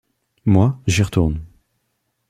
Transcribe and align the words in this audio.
Moi, 0.45 0.81
j’y 0.87 1.03
retourne. 1.03 1.45